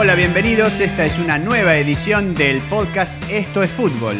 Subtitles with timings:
[0.00, 0.78] Hola, bienvenidos.
[0.78, 4.14] Esta es una nueva edición del podcast Esto es Fútbol.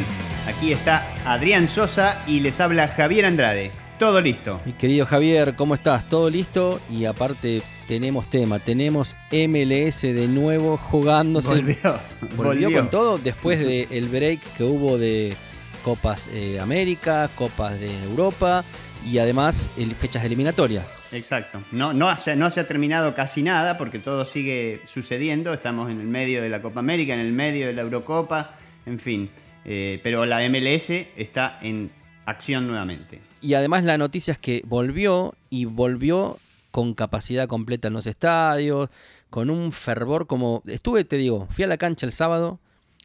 [0.48, 3.70] Aquí está Adrián Sosa y les habla Javier Andrade.
[3.96, 4.60] Todo listo.
[4.66, 6.08] Mi querido Javier, ¿cómo estás?
[6.08, 6.80] ¿Todo listo?
[6.90, 11.54] Y aparte tenemos tema, tenemos MLS de nuevo jugándose.
[11.54, 12.00] Volvió.
[12.36, 15.36] Volvió con todo después del break que hubo de
[15.84, 18.64] Copas eh, América, Copas de Europa
[19.06, 20.97] y además el, fechas eliminatorias.
[21.12, 21.62] Exacto.
[21.72, 25.52] No, no, se, no se ha terminado casi nada porque todo sigue sucediendo.
[25.52, 28.52] Estamos en el medio de la Copa América, en el medio de la Eurocopa,
[28.86, 29.30] en fin.
[29.64, 31.90] Eh, pero la MLS está en
[32.26, 33.20] acción nuevamente.
[33.40, 36.38] Y además la noticia es que volvió y volvió
[36.70, 38.90] con capacidad completa en los estadios,
[39.30, 40.62] con un fervor como...
[40.66, 42.60] Estuve, te digo, fui a la cancha el sábado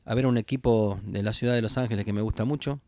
[0.06, 2.80] a ver un equipo de la ciudad de Los Ángeles que me gusta mucho.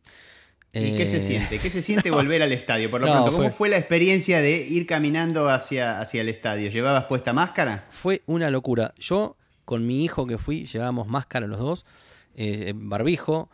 [0.76, 1.60] ¿Y qué se Eh, siente?
[1.60, 2.92] ¿Qué se siente volver al estadio?
[2.92, 6.30] Por lo No, pronto, ¿cómo fue- fue la experiencia de ir caminando hacia, hacia el
[6.30, 6.70] estadio?
[6.70, 7.86] ¿Llevabas puesta máscara?
[7.90, 8.94] Fue una locura.
[9.00, 11.86] Yo con mi hijo que fui, llevábamos máscara los dos,
[12.36, 13.50] eh, barbijo,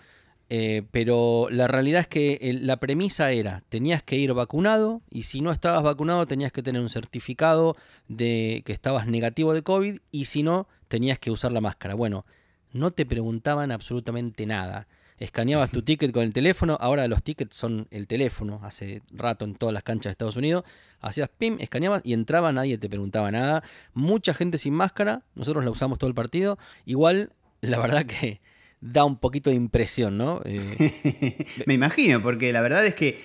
[0.50, 5.24] eh, pero la realidad es que el- la premisa era, tenías que ir vacunado y
[5.24, 7.78] si no estabas vacunado tenías que tener un certificado
[8.10, 11.94] de que estabas negativo de COVID y si no, tenías que usar la máscara.
[11.94, 12.26] Bueno,
[12.74, 14.88] no te preguntaban absolutamente nada.
[15.22, 19.54] Escaneabas tu ticket con el teléfono, ahora los tickets son el teléfono, hace rato en
[19.54, 20.64] todas las canchas de Estados Unidos,
[21.00, 23.62] hacías pim, escaneabas y entraba, nadie te preguntaba nada.
[23.94, 26.58] Mucha gente sin máscara, nosotros la usamos todo el partido.
[26.86, 28.42] Igual, la verdad que
[28.80, 30.42] da un poquito de impresión, ¿no?
[30.44, 33.22] Eh, Me imagino, porque la verdad es que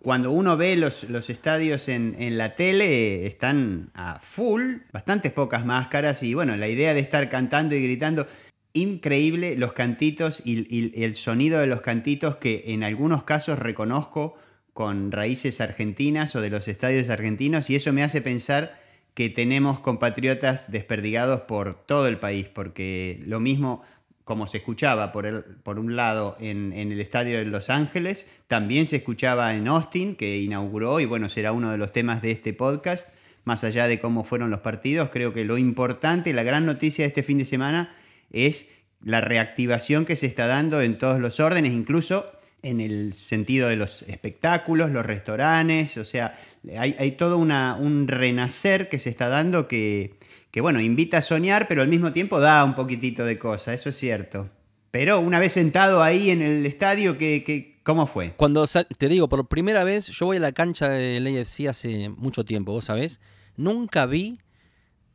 [0.00, 5.66] cuando uno ve los, los estadios en, en la tele, están a full, bastantes pocas
[5.66, 8.26] máscaras, y bueno, la idea de estar cantando y gritando,
[8.74, 14.36] increíble los cantitos y, el sonido de los cantitos que en algunos casos reconozco
[14.74, 18.76] con raíces argentinas o de los estadios argentinos, y eso me hace pensar
[19.14, 23.82] que tenemos compatriotas desperdigados por todo el país, porque lo mismo
[24.24, 28.26] como se escuchaba por, el- por un lado en, en el estadio de Los Ángeles,
[28.48, 32.32] también se escuchaba en Austin, que inauguró, y bueno, será uno de los temas de
[32.32, 33.08] este podcast,
[33.44, 37.08] más allá de cómo fueron los partidos, creo que lo importante, la gran noticia de
[37.08, 37.94] este fin de semana
[38.34, 38.68] es
[39.02, 42.26] la reactivación que se está dando en todos los órdenes, incluso
[42.62, 46.34] en el sentido de los espectáculos, los restaurantes, o sea,
[46.78, 50.14] hay, todo un renacer que se está dando que,
[50.50, 53.90] que, bueno, invita a soñar, pero al mismo tiempo da un poquitito de cosa, eso
[53.90, 54.48] es cierto.
[54.90, 58.32] Pero una vez sentado ahí en el estadio, ¿qué, cómo fue?
[58.36, 62.44] Cuando te digo, por primera vez, yo voy a la cancha del AFC hace mucho
[62.44, 63.20] tiempo, vos sabés,
[63.56, 64.38] nunca vi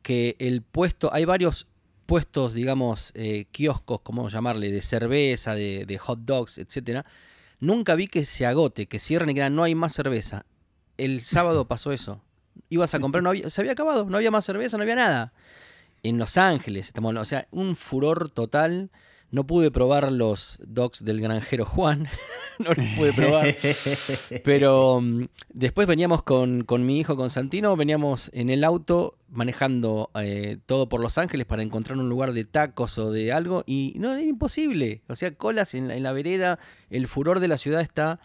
[0.02, 1.66] que el puesto, hay varios
[2.10, 7.06] puestos, digamos, eh, kioscos, como llamarle, de cerveza, de, de hot dogs, etcétera.
[7.60, 10.44] Nunca vi que se agote, que cierren y que no hay más cerveza.
[10.98, 12.20] El sábado pasó eso.
[12.68, 15.32] Ibas a comprar, no había- se había acabado, no había más cerveza, no había nada.
[16.02, 18.90] En Los Ángeles, estamos o sea, un furor total.
[19.32, 22.08] No pude probar los dogs del granjero Juan,
[22.58, 23.54] no los pude probar.
[24.44, 30.10] Pero mm, después veníamos con, con mi hijo, con Santino, veníamos en el auto manejando
[30.16, 33.94] eh, todo por Los Ángeles para encontrar un lugar de tacos o de algo y
[33.96, 35.02] no, era imposible.
[35.08, 36.58] O sea, colas en la, en la vereda,
[36.90, 38.18] el furor de la ciudad está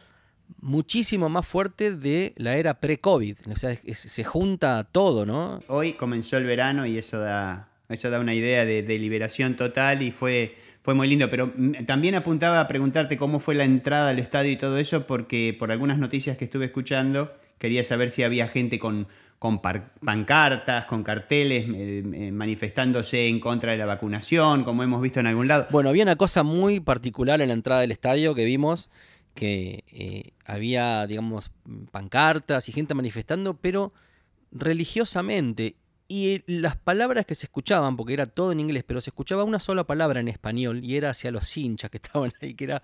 [0.61, 3.37] muchísimo más fuerte de la era pre-COVID.
[3.51, 5.61] O sea, es- es- se junta todo, ¿no?
[5.67, 10.01] Hoy comenzó el verano y eso da, eso da una idea de, de liberación total
[10.01, 10.55] y fue,
[10.85, 11.29] fue muy lindo.
[11.29, 15.07] Pero mm, también apuntaba a preguntarte cómo fue la entrada al estadio y todo eso,
[15.07, 19.07] porque por algunas noticias que estuve escuchando, quería saber si había gente con,
[20.05, 25.27] pancartas, con carteles, eh, eh, manifestándose en contra de la vacunación, como hemos visto en
[25.27, 25.65] algún lado.
[25.71, 28.89] Bueno, había una cosa muy particular en la entrada del estadio que vimos,
[29.33, 31.49] que eh, había, digamos,
[31.91, 33.91] pancartas y gente manifestando, pero
[34.51, 35.75] religiosamente.
[36.07, 39.59] Y las palabras que se escuchaban, porque era todo en inglés, pero se escuchaba una
[39.59, 42.83] sola palabra en español y era hacia los hinchas que estaban ahí, que era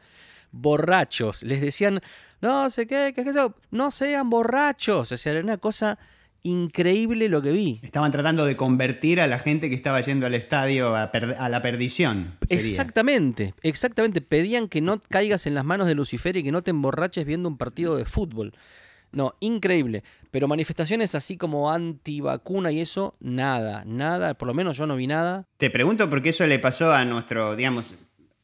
[0.51, 1.43] borrachos.
[1.43, 2.01] Les decían,
[2.41, 5.11] no sé qué, qué es eso, no sean borrachos.
[5.11, 5.97] O sea, era una cosa
[6.43, 7.79] increíble lo que vi.
[7.83, 11.49] Estaban tratando de convertir a la gente que estaba yendo al estadio a, per- a
[11.49, 12.35] la perdición.
[12.47, 12.59] sería.
[12.59, 14.21] Exactamente, exactamente.
[14.21, 17.47] Pedían que no caigas en las manos de Lucifer y que no te emborraches viendo
[17.47, 18.53] un partido de fútbol.
[19.11, 20.03] No, increíble.
[20.31, 24.33] Pero manifestaciones así como antivacuna y eso, nada, nada.
[24.33, 25.45] Por lo menos yo no vi nada.
[25.57, 27.93] Te pregunto porque eso le pasó a nuestro, digamos,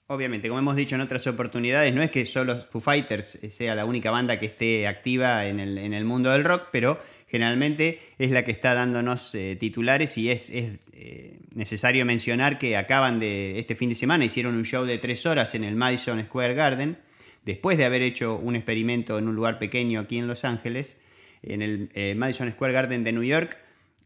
[0.08, 3.86] obviamente, como hemos dicho en otras oportunidades, no es que solo Foo Fighters sea la
[3.86, 8.32] única banda que esté activa en el, en el mundo del rock, pero generalmente es
[8.32, 13.60] la que está dándonos eh, titulares y es, es, eh, necesario mencionar que acaban de,
[13.60, 16.98] este fin de semana, hicieron un show de tres horas en el Madison Square Garden,
[17.44, 20.98] después de haber hecho un experimento en un lugar pequeño aquí en Los Ángeles,
[21.44, 23.58] en el eh, Madison Square Garden de New York,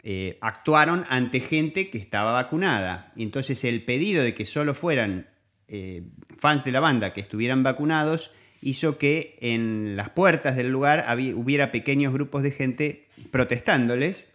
[0.03, 3.11] eh, actuaron ante gente que estaba vacunada.
[3.15, 5.27] Entonces el pedido de que solo fueran
[5.67, 6.03] eh,
[6.37, 8.31] fans de la banda que estuvieran vacunados
[8.61, 11.05] hizo que en las puertas del lugar
[11.35, 14.29] hubiera pequeños grupos de gente protestándoles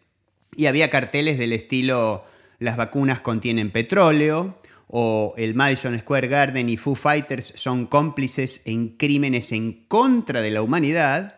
[0.56, 2.24] y había carteles del estilo
[2.58, 4.58] las vacunas contienen petróleo
[4.88, 10.50] o el Madison Square Garden y Foo Fighters son cómplices en crímenes en contra de
[10.50, 11.35] la humanidad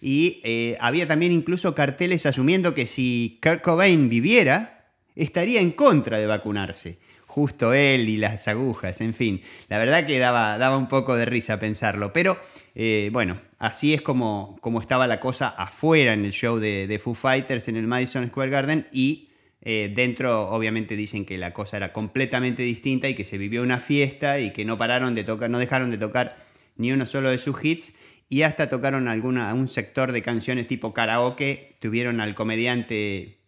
[0.00, 6.18] y eh, había también incluso carteles asumiendo que si Kurt Cobain viviera, estaría en contra
[6.18, 6.98] de vacunarse.
[7.26, 9.40] Justo él y las agujas, en fin.
[9.68, 12.12] La verdad que daba, daba un poco de risa pensarlo.
[12.12, 12.36] Pero
[12.74, 17.14] eh, bueno, así es como, como, estaba la cosa afuera en el show de, Foo
[17.14, 19.28] Fighters en el Madison Square Garden y
[19.62, 23.78] eh, dentro obviamente dicen que la cosa era completamente distinta y que se vivió una
[23.78, 26.36] fiesta y que no pararon de tocar, no dejaron de tocar
[26.76, 27.92] ni uno solo de sus hits
[28.30, 33.40] y hasta tocaron alguna, un sector de canciones tipo karaoke, tuvieron al comediante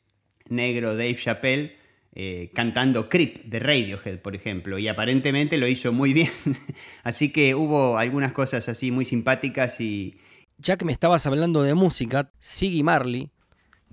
[0.48, 1.76] negro Dave Chappelle
[2.14, 6.32] eh, cantando Creep de Radiohead, por ejemplo, y aparentemente lo hizo muy bien.
[7.04, 10.18] así que hubo algunas cosas así muy simpáticas y...
[10.58, 13.30] Ya que me estabas hablando de música, Siggy Marley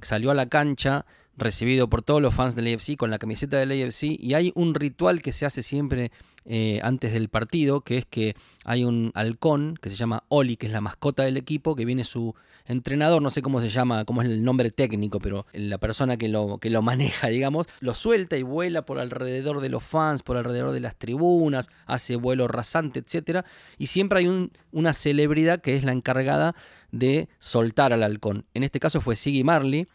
[0.01, 1.05] salió a la cancha
[1.39, 4.75] recibido por todos los fans del AFC con la camiseta del AFC y hay un
[4.75, 6.11] ritual que se hace siempre
[6.45, 10.67] eh, antes del partido, que es que hay un halcón que se llama Oli, que
[10.67, 12.33] es la mascota del equipo, que viene su
[12.65, 16.29] entrenador, no sé cómo se llama, cómo es el nombre técnico, pero la persona que
[16.29, 20.37] lo, que lo maneja, digamos, lo suelta y vuela por alrededor de los fans, por
[20.37, 23.45] alrededor de las tribunas, hace vuelo rasante, etc.
[23.77, 26.55] Y siempre hay una celebridad que es la encargada
[26.91, 28.45] de soltar al halcón.
[28.53, 29.87] En este caso fue Siggy Marley.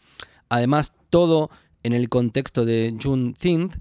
[0.49, 1.49] Además, todo
[1.83, 3.77] en el contexto de Juneteenth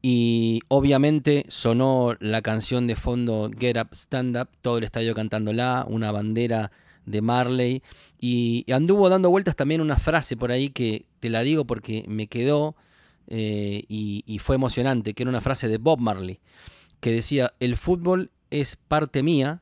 [0.00, 5.84] y obviamente sonó la canción de fondo Get Up, Stand Up, todo el estadio cantándola,
[5.88, 6.70] una bandera
[7.04, 7.82] de Marley.
[8.20, 12.28] Y anduvo dando vueltas también una frase por ahí que te la digo porque me
[12.28, 12.76] quedó
[13.26, 16.38] eh, y fue emocionante, que era una frase de Bob Marley,
[17.00, 19.60] que decía, el fútbol es parte mía,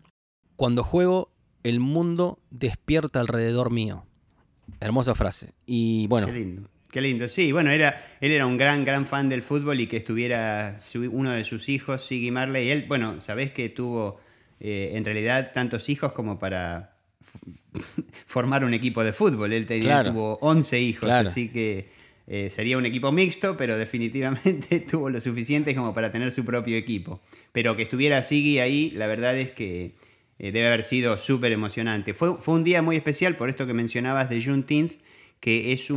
[0.56, 1.31] cuando juego
[1.62, 4.05] el mundo despierta alrededor mío.
[4.80, 5.52] Hermosa frase.
[5.66, 6.68] Y bueno, Qué lindo.
[6.90, 9.98] Qué lindo, sí, bueno, era, él era un gran, gran fan del fútbol y que
[9.98, 10.76] estuviera
[11.10, 14.18] uno de sus hijos, Siggy Marley, y él, bueno, sabés que tuvo
[14.60, 16.96] eh, en realidad tantos hijos como para
[18.26, 21.90] formar un equipo de fútbol, él tenía, tuvo 11 hijos, así que
[22.28, 26.76] eh, sería un equipo mixto, pero definitivamente tuvo lo suficiente como para tener su propio
[26.76, 27.20] equipo.
[27.52, 29.94] Pero que estuviera Siggy ahí, la verdad es que
[30.38, 32.15] eh, debe haber sido súper emocionante.
[32.15, 34.93] Fue, un día muy especial por esto que mencionabas de Juneteenth,
[35.41, 35.88] que es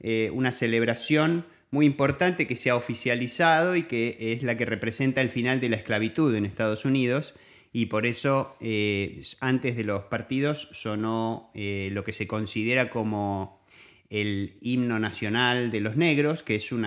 [0.00, 5.20] eh, una celebración muy importante que se ha oficializado y que es la que representa
[5.20, 7.34] el final de la esclavitud en Estados Unidos.
[7.72, 13.62] Y por eso eh, antes de los partidos sonó lo que se considera como
[14.10, 16.84] el himno nacional de los negros, que es un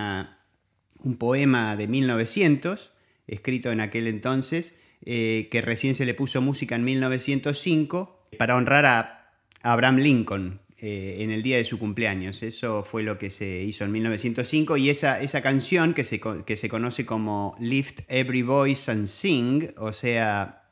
[1.18, 2.92] poema de 1900,
[3.26, 9.32] escrito en aquel entonces, que recién se le puso música en 1905 para honrar a
[9.62, 12.44] Abraham Lincoln, eh, en el día de su cumpleaños.
[12.44, 16.58] Eso fue lo que se hizo en 1905 y esa, esa canción que se, que
[16.58, 20.64] se conoce como Lift Every Voice and Sing, o sea,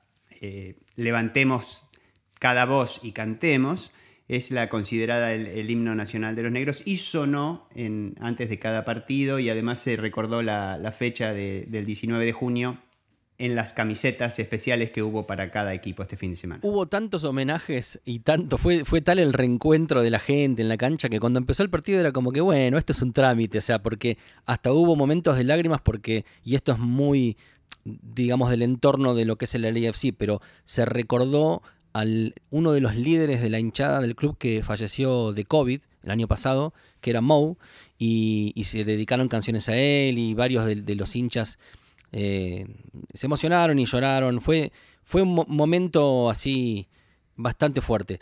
[0.42, 1.86] eh, levantemos
[2.38, 3.94] cada voz y cantemos,
[4.28, 8.84] es la considerada el, himno nacional de los negros y sonó en, antes de cada
[8.84, 12.78] partido y además se recordó la, fecha del 19 de junio
[13.38, 16.60] en las camisetas especiales que hubo para cada equipo este fin de semana.
[16.64, 20.78] Hubo tantos homenajes y tanto, fue, fue tal el reencuentro de la gente en la
[20.78, 23.62] cancha que cuando empezó el partido era como que, bueno, esto es un trámite, o
[23.62, 27.38] sea, porque hasta hubo momentos de lágrimas porque, y esto es muy,
[27.84, 32.82] digamos, del entorno de lo que es el LAFC, pero se recordó al uno de
[32.82, 37.12] los líderes de la hinchada del club que falleció de COVID el año pasado, que
[37.12, 37.56] era Moe,
[37.98, 41.60] y, se dedicaron canciones a él y varios de los hinchas
[42.14, 42.66] eh,
[43.14, 44.40] se emocionaron y lloraron.
[44.40, 44.72] Fue,
[45.04, 46.88] fue un momento así
[47.36, 48.20] bastante fuerte.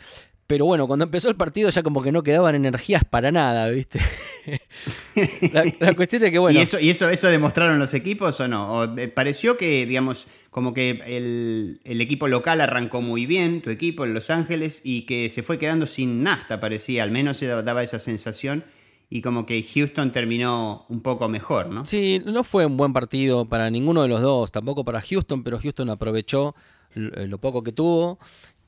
[0.47, 4.01] Pero bueno, cuando empezó el partido ya como que no quedaban energías para nada, ¿viste?
[5.79, 6.59] la, cuestión es que bueno.
[6.59, 8.73] ¿Y, eso, ¿Y eso, eso demostraron los equipos o no?
[8.73, 13.69] ¿O eh, pareció que, digamos, como que el, el, equipo local arrancó muy bien, tu
[13.69, 17.45] equipo en Los Ángeles, y que se fue quedando sin nafta, parecía, al menos se
[17.45, 18.65] daba esa sensación
[19.13, 21.85] y como que Houston terminó un poco mejor, ¿no?
[21.85, 25.59] Sí, no fue un buen partido para ninguno de los dos, tampoco para Houston, pero
[25.59, 26.55] Houston aprovechó
[26.95, 28.19] eh, lo poco que tuvo.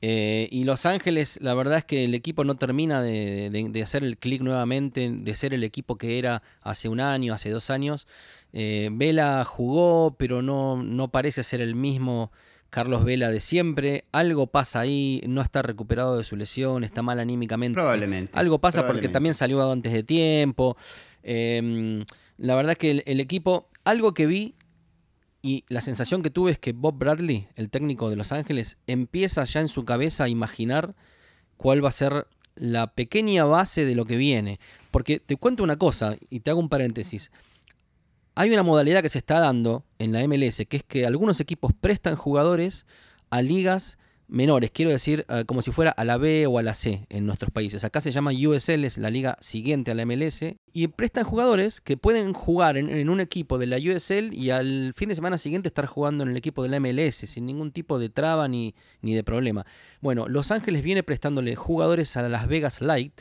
[0.02, 4.18] Eh, y Los Ángeles, la verdad es que el equipo no termina de, hacer el
[4.18, 8.06] clic nuevamente, de ser el equipo que era hace un año, hace dos años.
[8.52, 12.32] Eh, Vela jugó, pero no, no parece ser el mismo
[12.74, 14.04] Carlos Vela de siempre.
[14.10, 17.74] Algo pasa ahí, no está recuperado de su lesión, está mal anímicamente.
[17.74, 18.32] Probablemente.
[18.34, 20.76] Algo pasa porque también salió antes de tiempo.
[21.22, 22.04] Em,
[22.36, 24.56] la verdad es que el, equipo, algo que vi
[25.40, 29.44] y la sensación que tuve es que Bob Bradley, el técnico de Los Ángeles, empieza
[29.44, 30.96] ya en su cabeza a imaginar
[31.56, 32.26] cuál va a ser
[32.56, 34.58] la pequeña base de lo que viene.
[34.90, 37.30] Porque te cuento una cosa y te hago un paréntesis.
[38.36, 41.72] Hay una modalidad que se está dando en la MLS, que es que algunos equipos
[41.72, 42.86] prestan jugadores
[43.30, 46.74] a ligas menores, quiero decir, eh, como si fuera a la B o a la
[46.74, 47.84] C en nuestros países.
[47.84, 51.96] Acá se llama USL, es la liga siguiente a la MLS, y prestan jugadores que
[51.96, 55.86] pueden jugar en, un equipo de la USL y al fin de semana siguiente estar
[55.86, 59.22] jugando en el equipo de la MLS sin ningún tipo de traba ni, ni de
[59.22, 59.64] problema.
[60.00, 63.20] Bueno, Los Ángeles viene prestándole jugadores a Las Vegas Light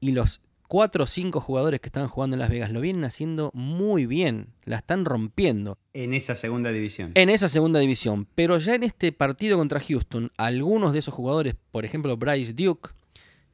[0.00, 3.50] y los cuatro o cinco jugadores que están jugando en Las Vegas lo vienen haciendo
[3.54, 5.78] muy bien, la están rompiendo.
[5.94, 7.10] En esa segunda división.
[7.14, 8.28] En esa segunda división.
[8.34, 12.90] Pero ya en este partido contra Houston, algunos de esos jugadores, por ejemplo Bryce Duke,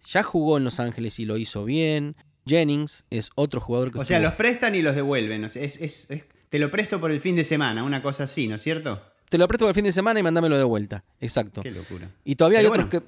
[0.05, 2.17] ya jugó en Los Ángeles y lo hizo bien.
[2.47, 3.99] Jennings es otro jugador que...
[4.01, 5.49] O sea, los prestan y los devuelven.
[6.51, 9.03] te lo presto por el fin de semana, una cosa así, ¿no es cierto?
[9.31, 11.05] Te lo presto por el fin de semana y mandámelo de vuelta.
[11.21, 11.63] Exacto.
[11.63, 12.11] Qué locura.
[12.25, 13.03] Y todavía hay otros que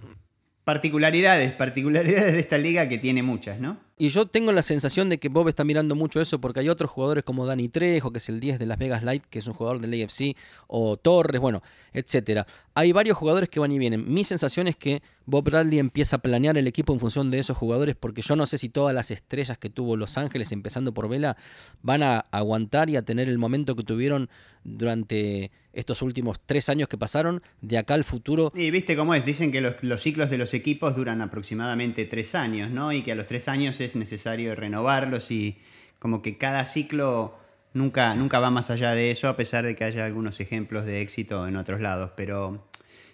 [0.65, 3.79] Particularidades, particularidades de esta liga que tiene muchas, ¿no?
[3.99, 6.91] Y yo tengo la sensación de que Bob está mirando mucho eso porque hay otros
[6.91, 9.55] jugadores como Dani Trejo, que es el 10 de Las Vegas Light, que es un
[9.55, 10.37] jugador del AFC,
[10.67, 11.63] o Torres, bueno,
[11.95, 12.47] etcétera.
[12.75, 14.13] Hay varios jugadores que van y vienen.
[14.13, 17.57] Mi sensación es que Bob Bradley empieza a planear el equipo en función de esos
[17.57, 21.09] jugadores porque yo no sé si todas las estrellas que tuvo Los Ángeles, empezando por
[21.09, 21.39] Vela,
[21.81, 24.29] van a aguantar y a tener el momento que tuvieron
[24.63, 28.51] durante estos últimos tres años que pasaron, de acá al futuro.
[28.55, 32.71] Y viste cómo es, dicen que los, ciclos de los equipos duran aproximadamente tres años,
[32.71, 32.93] ¿no?
[32.93, 35.59] Y que a los tres años es necesario renovarlos y
[35.99, 37.39] como que cada ciclo
[37.75, 41.03] nunca, nunca va más allá de eso, a pesar de que haya algunos ejemplos de
[41.03, 42.13] éxito en otros lados.
[42.17, 42.67] Pero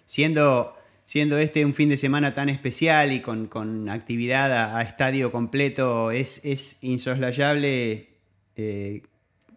[0.05, 6.11] siendo, siendo este un fin de semana tan especial y con, actividad a, estadio completo,
[6.11, 8.09] es, es insoslayable.
[8.55, 9.01] Eh,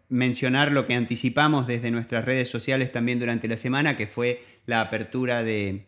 [0.09, 4.81] mencionar lo que anticipamos desde nuestras redes sociales también durante la semana, que fue la
[4.81, 5.87] apertura de,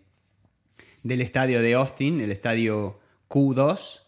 [1.02, 2.98] del estadio de Austin, el estadio
[3.28, 4.02] Q2,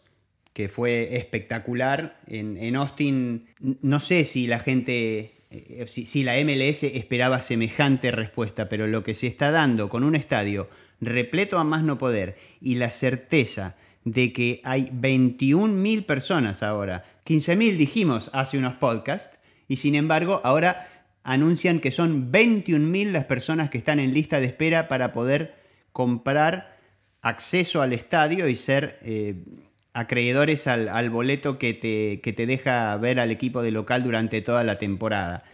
[0.53, 2.17] que fue espectacular.
[2.27, 8.69] En, Austin, no sé si la gente, eh, si, si, la MLS esperaba semejante respuesta,
[8.69, 10.69] pero lo que se está dando con un estadio
[11.01, 17.77] repleto a más no poder y la certeza de que hay 21.000 personas ahora, 15.000
[17.77, 19.40] dijimos hace unos podcasts,
[19.71, 20.89] y sin embargo ahora
[21.23, 25.55] anuncian que son 21.000 las personas que están en lista de espera para poder
[25.93, 26.77] comprar
[27.23, 29.45] acceso al estadio y ser eh,
[29.93, 34.65] acreedores al, boleto que te, que te deja ver al equipo de local durante toda
[34.65, 35.45] la temporada.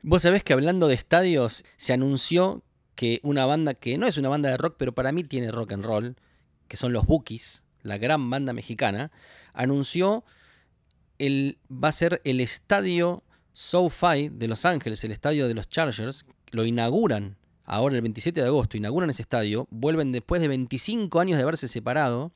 [0.00, 2.62] Vos sabés que hablando de estadios, se anunció
[2.94, 5.72] que una banda que no es una banda de rock, pero para mí tiene rock
[5.72, 6.16] and roll,
[6.68, 9.10] que son los Bookies, la gran banda mexicana,
[9.52, 10.24] anunció
[11.18, 13.22] el, va a ser el estadio
[13.52, 16.24] SoFi de Los Ángeles, el estadio de los Chargers.
[16.50, 21.36] Lo inauguran ahora el 27 de agosto, inauguran ese estadio, vuelven después de 25 años
[21.36, 22.32] de haberse separado.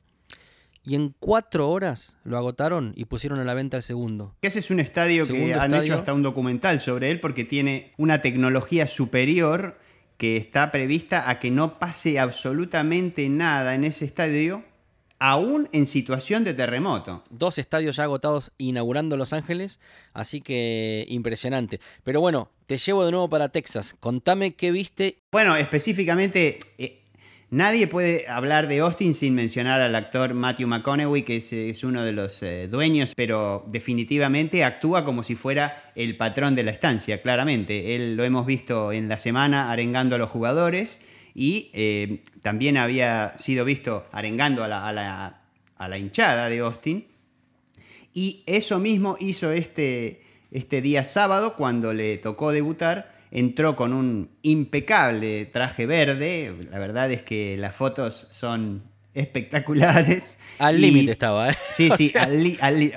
[0.85, 4.35] Y en cuatro horas lo agotaron y pusieron a la venta el segundo.
[4.41, 8.21] Ese es un estadio que han hecho hasta un documental sobre él porque tiene una
[8.21, 9.79] tecnología superior
[10.17, 14.65] que está prevista a que no pase absolutamente nada en ese estadio
[15.23, 17.23] aún en situación de terremoto.
[17.29, 19.79] Dos estadios ya agotados inaugurando Los Ángeles,
[20.11, 21.79] así que impresionante.
[22.03, 23.95] Pero bueno, te llevo de nuevo para Texas.
[24.01, 25.19] Contame qué viste.
[25.31, 27.03] Bueno, específicamente, eh,
[27.51, 32.11] nadie puede hablar de Austin sin mencionar al actor Matthew McConaughey, que es, uno de
[32.11, 37.95] los eh, dueños, pero definitivamente actúa como si fuera el patrón de la estancia, claramente.
[37.95, 40.99] Él lo hemos visto en la semana arengando a los jugadores
[41.35, 47.07] y eh, también había sido visto arengando a la, hinchada de Austin.
[48.13, 50.21] Y eso mismo hizo este,
[50.51, 53.11] este día sábado cuando le tocó debutar.
[53.31, 56.55] Entró con un impecable traje verde.
[56.69, 60.37] La verdad es que las fotos son espectaculares.
[60.59, 61.55] Al límite estaba, ¿eh?
[61.75, 62.13] Sí, sí,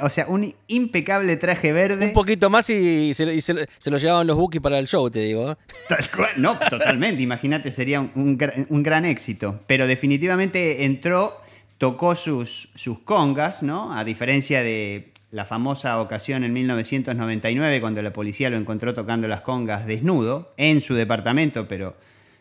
[0.00, 2.06] o sea, un impecable traje verde.
[2.06, 3.26] Un poquito más y, se,
[3.90, 5.52] lo llevaban los bookies para el show, te digo.
[5.52, 5.56] ¿eh?
[6.36, 7.22] No, totalmente.
[7.22, 9.60] Imagínate, sería un, gran éxito.
[9.66, 11.40] Pero definitivamente entró,
[11.78, 13.96] tocó sus, sus congas, ¿no?
[13.96, 19.42] A diferencia de la famosa ocasión en 1999 cuando la policía lo encontró tocando las
[19.42, 21.96] congas desnudo en su departamento, pero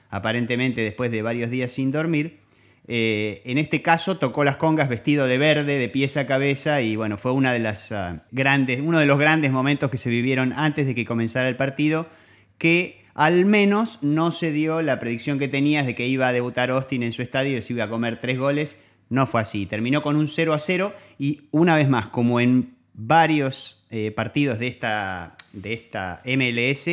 [0.09, 2.44] aparentemente después de varios días sin dormir.
[2.87, 6.95] Eh, en este caso tocó las congas vestido de verde, de pies a cabeza, y
[6.95, 10.53] bueno, fue una de las, ah, grandes, uno de los grandes momentos que se vivieron
[10.53, 12.07] antes de que comenzara el partido,
[12.57, 16.69] que al menos no se dio la predicción que tenías de que iba a debutar
[16.69, 18.79] Austin en su estadio y se iba a comer tres goles.
[19.09, 19.65] No fue así.
[19.65, 24.59] Terminó con un 0 a 0 y una vez más, como en varios eh, partidos
[24.59, 26.87] de esta, de esta MLS,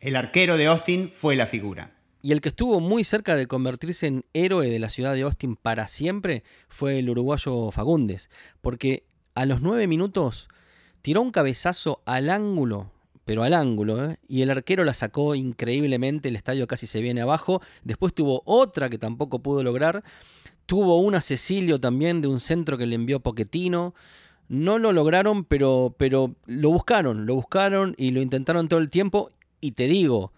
[0.00, 1.90] el arquero de Austin fue la figura.
[2.24, 5.56] Y el que estuvo muy cerca de convertirse en héroe de la ciudad de Austin
[5.56, 8.30] para siempre fue el uruguayo Fagundes,
[8.62, 9.04] porque
[9.34, 10.48] a los nueve minutos
[11.02, 12.90] tiró un cabezazo al ángulo,
[13.26, 14.18] pero al ángulo, ¿eh?
[14.26, 18.88] y el arquero la sacó increíblemente, el estadio casi se viene abajo, después tuvo otra
[18.88, 20.02] que tampoco pudo lograr,
[20.64, 23.94] tuvo una Cecilio también de un centro que le envió Poquetino,
[24.48, 29.28] no lo lograron, pero, pero lo buscaron, lo buscaron y lo intentaron todo el tiempo,
[29.60, 30.32] y te digo,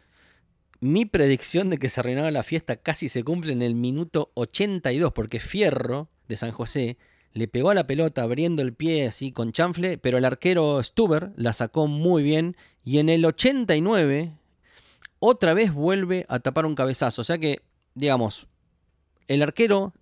[0.81, 5.13] mi predicción de que se arruinaba la fiesta casi se cumple en el minuto 82,
[5.13, 6.99] porque Fierro de San José
[7.33, 11.33] le pegó a la pelota abriendo el pie así con chanfle, pero el arquero Stuber
[11.37, 14.33] la sacó muy bien y en el 89
[15.19, 17.21] otra vez vuelve a tapar un cabezazo.
[17.21, 17.61] O sea que,
[17.95, 18.47] digamos,
[19.29, 19.93] el arquero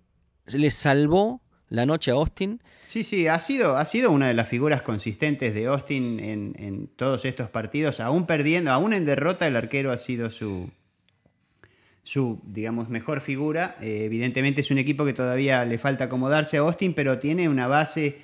[0.53, 2.61] le salvó la noche a Austin.
[2.83, 6.87] Sí, sí, ha sido, ha sido una de las figuras consistentes de Austin en, en
[6.87, 7.99] todos estos partidos.
[7.99, 10.69] Aún perdiendo, aún en derrota, el arquero ha sido su,
[12.05, 13.75] su, digamos, mejor figura.
[13.81, 17.67] Eh, evidentemente es un equipo que todavía le falta acomodarse a Austin, pero tiene una
[17.67, 18.21] base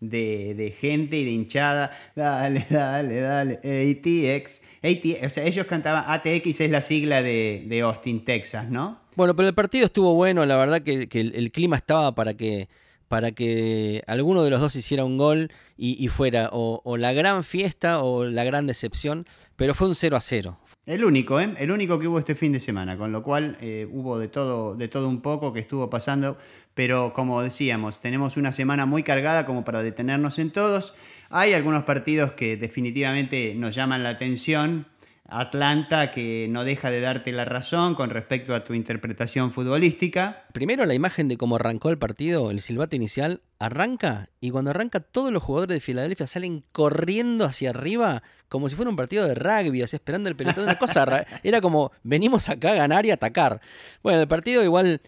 [0.00, 1.90] de, gente y de hinchada.
[2.14, 3.54] Dale, dale, dale.
[3.54, 4.62] ATX.
[4.82, 5.26] ATX.
[5.26, 9.00] O sea, ellos cantaban ATX es la sigla de, Austin, Texas, ¿no?
[9.16, 12.68] Bueno, pero el partido estuvo bueno, la verdad que, el, clima estaba para que
[13.14, 18.02] para que alguno de los dos hiciera un gol y, fuera o, la gran fiesta
[18.02, 20.58] o la gran decepción, pero fue un 0 a 0.
[20.84, 21.54] El único, ¿eh?
[21.58, 24.74] El único que hubo este fin de semana, con lo cual eh, hubo de todo,
[24.74, 26.36] de todo un poco que estuvo pasando,
[26.74, 30.92] pero como decíamos, tenemos una semana muy cargada como para detenernos en todos.
[31.30, 34.88] Hay algunos partidos que definitivamente nos llaman la atención,
[35.26, 40.44] Atlanta que no deja de darte la razón con respecto a tu interpretación futbolística.
[40.52, 45.00] Primero la imagen de cómo arrancó el partido, el silbato inicial, arranca y cuando arranca
[45.00, 49.34] todos los jugadores de Filadelfia salen corriendo hacia arriba como si fuera un partido de
[49.34, 53.60] rugby, así esperando el pelotón, una cosa era como venimos acá a ganar y atacar.
[54.02, 55.00] Bueno, el partido igual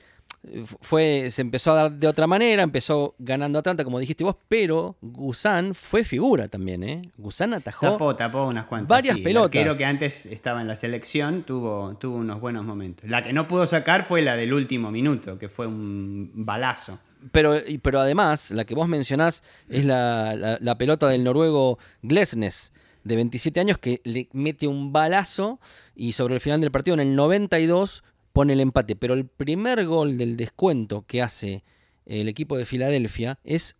[0.80, 4.96] fue, se empezó a dar de otra manera, empezó ganando Atlanta, como dijiste vos, pero
[5.00, 7.02] Gusan fue figura también, ¿eh?
[7.16, 7.92] Gusan atajó.
[7.92, 8.88] Tapó, tapó unas cuantas.
[8.88, 9.66] Varias pelotas.
[9.66, 13.08] El que antes estaba en la selección tuvo, tuvo unos buenos momentos.
[13.10, 16.98] La que no pudo sacar fue la del último minuto, que fue un balazo.
[17.32, 23.16] Pero, pero además, la que vos mencionás es la, la pelota del noruego Glesnes, de
[23.16, 25.60] 27 años, que le mete un balazo
[25.94, 28.04] y sobre el final del partido, en el 92,
[28.36, 28.96] pone el empate.
[28.96, 31.64] Pero el primer gol del descuento que hace
[32.04, 33.76] el equipo de Filadelfia es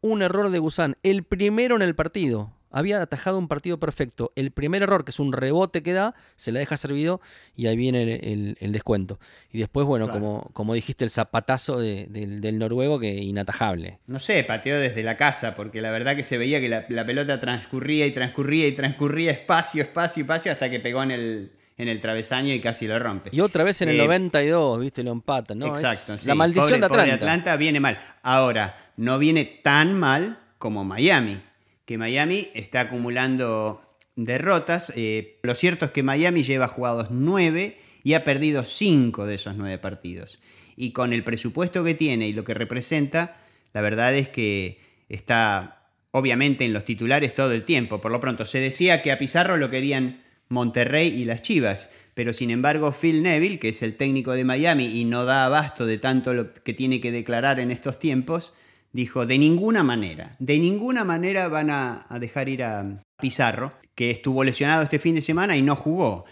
[0.00, 0.96] un error de Gusán.
[1.02, 2.54] El primero en el partido.
[2.70, 4.32] Había atajado un partido perfecto.
[4.34, 7.20] El primer error, que es un rebote que da, se la deja servido
[7.54, 8.14] y ahí viene
[8.60, 9.18] el, descuento.
[9.50, 14.00] Y después, bueno, como, como dijiste, el zapatazo del noruego que inatajable.
[14.06, 17.06] No sé, pateó desde la casa, porque la verdad que se veía que la, la
[17.06, 21.88] pelota transcurría y transcurría y transcurría espacio, espacio, espacio, hasta que pegó en el, en
[21.88, 23.30] el travesaño y casi lo rompe.
[23.32, 25.68] Y otra vez en el 92, eh, viste, lo empatan, ¿no?
[25.68, 26.18] Exacto.
[26.24, 27.14] La maldición de Atlanta.
[27.14, 27.98] Atlanta viene mal.
[28.22, 31.40] Ahora, no viene tan mal como Miami,
[31.84, 33.80] que Miami está acumulando
[34.16, 34.92] derrotas.
[34.96, 39.54] Eh, lo cierto es que Miami lleva jugados nueve y ha perdido cinco de esos
[39.54, 40.40] nueve partidos.
[40.76, 43.36] Y con el presupuesto que tiene y lo que representa,
[43.72, 48.00] la verdad es que está obviamente en los titulares todo el tiempo.
[48.00, 51.90] Por lo pronto, se decía que a Pizarro lo querían Monterrey y las Chivas.
[52.14, 55.86] Pero sin embargo, Phil Neville, que es el técnico de Miami y no da abasto
[55.86, 58.54] de tanto lo que tiene que declarar en estos tiempos,
[58.92, 64.44] dijo, de ninguna manera, de ninguna manera van a, dejar ir a Pizarro, que estuvo
[64.44, 66.24] lesionado este fin de semana y no jugó.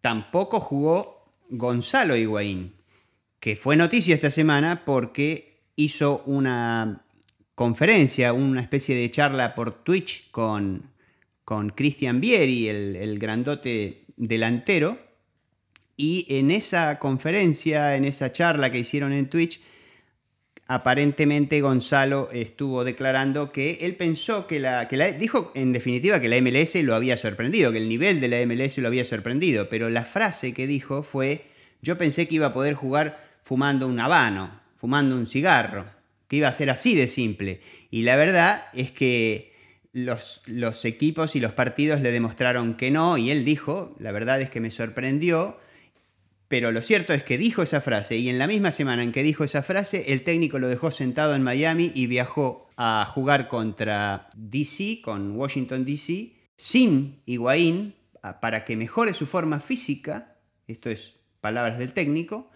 [0.00, 2.76] Tampoco jugó Gonzalo Higuaín,
[3.40, 7.04] que fue noticia esta semana porque hizo una
[7.54, 10.90] conferencia, una especie de charla por Twitch con
[11.46, 14.98] con Christian Vieri, el, grandote delantero.
[15.96, 19.60] Y en esa conferencia, en esa charla que hicieron en Twitch,
[20.66, 26.28] aparentemente Gonzalo estuvo declarando que él pensó que la, que la, dijo en definitiva que
[26.28, 29.88] la MLS lo había sorprendido, que el nivel de la MLS lo había sorprendido, pero
[29.88, 31.46] la frase que dijo fue,
[31.80, 35.86] yo pensé que iba a poder jugar fumando un habano, fumando un cigarro,
[36.26, 37.60] que iba a ser así de simple.
[37.92, 39.54] Y la verdad es que
[39.96, 44.50] los, equipos y los partidos le demostraron que no, y él dijo, la verdad es
[44.50, 45.58] que me sorprendió,
[46.48, 49.22] pero lo cierto es que dijo esa frase, y en la misma semana en que
[49.22, 54.26] dijo esa frase, el técnico lo dejó sentado en Miami y viajó a jugar contra
[54.36, 57.94] DC, con Washington DC, sin Higuaín,
[58.42, 62.50] para que mejore su forma física, esto es palabras del técnico,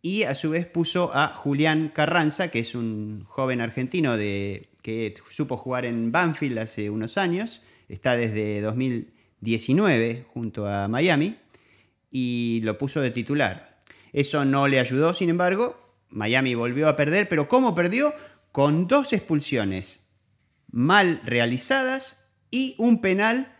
[0.00, 5.14] y a su vez puso a Julián Carranza, que es un joven argentino de, que
[5.30, 11.36] supo jugar en Banfield hace unos años, está desde 2019 junto a Miami,
[12.10, 13.78] y lo puso de titular.
[14.12, 18.12] Eso no le ayudó, sin embargo, Miami volvió a perder, pero ¿cómo perdió?
[18.52, 20.10] Con dos expulsiones
[20.72, 23.52] mal realizadas y un penal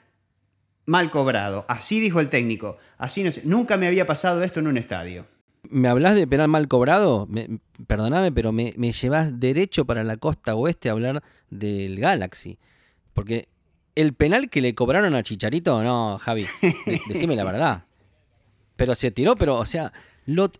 [0.86, 1.64] mal cobrado.
[1.68, 2.78] Así dijo el técnico.
[2.98, 5.26] Así no Nunca me había pasado esto en un estadio.
[5.70, 7.28] ¿Me hablas de penal mal cobrado?
[7.86, 12.58] perdóname, pero me, llevas derecho para la costa oeste a hablar del Galaxy.
[13.14, 13.48] Porque
[13.94, 16.46] el penal que le cobraron a Chicharito, no, Javi,
[17.08, 17.84] decime la verdad.
[18.76, 19.92] Pero se tiró, pero, o sea,
[20.26, 20.50] lo,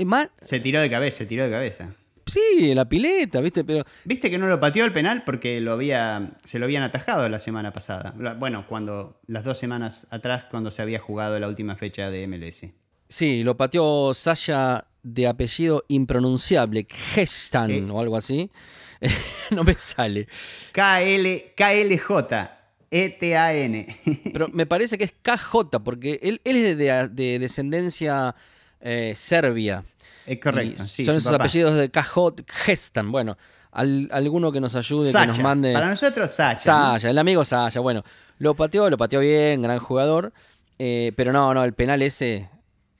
[0.42, 1.94] se tiró de cabeza, se tiró de cabeza.
[2.27, 3.64] Sí, la pileta, ¿viste?
[3.64, 3.85] Pero.
[4.05, 7.38] ¿Viste que no lo pateó el penal porque lo había, se lo habían atajado la
[7.38, 8.14] semana pasada?
[8.38, 12.66] Bueno, cuando las dos semanas atrás, cuando se había jugado la última fecha de MLS.
[13.09, 17.87] Sí, lo pateó Sasha de apellido impronunciable, Gestan eh.
[17.91, 18.51] o algo así.
[19.51, 20.27] no me sale.
[20.73, 22.61] KL, KLJ.
[22.93, 23.87] E-T-A-N.
[24.33, 28.35] Pero me parece que es KJ, porque él, es de descendencia
[28.81, 29.83] eh, Serbia.
[30.27, 30.85] Es correcto.
[30.85, 33.13] son esos apellidos de Cajot Gestan.
[33.13, 33.37] Bueno,
[33.73, 35.73] alguno que nos ayude, que nos mande.
[35.73, 36.59] Para nosotros, Sacha.
[36.59, 37.81] Sasha, el amigo Sasha.
[37.81, 38.05] Bueno,
[38.39, 40.33] lo pateó, lo pateó bien, gran jugador.
[40.79, 42.49] Eh, pero no, no, el penal ese,